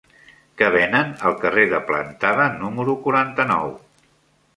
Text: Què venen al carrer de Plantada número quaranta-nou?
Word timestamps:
Què 0.59 0.69
venen 0.75 1.11
al 1.29 1.35
carrer 1.43 1.65
de 1.73 1.81
Plantada 1.89 2.47
número 2.63 2.97
quaranta-nou? 3.05 3.71